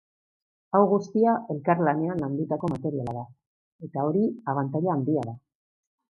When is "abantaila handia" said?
4.55-5.29